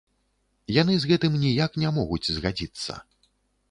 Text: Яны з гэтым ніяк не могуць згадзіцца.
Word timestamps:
Яны 0.81 0.93
з 1.03 1.11
гэтым 1.13 1.37
ніяк 1.45 1.71
не 1.85 1.95
могуць 2.01 2.23
згадзіцца. 2.35 3.03